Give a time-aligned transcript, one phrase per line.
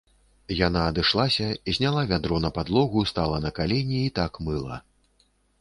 [0.67, 4.75] Яна адышлася, зняла вядро на падлогу, стала на калені і так мыла.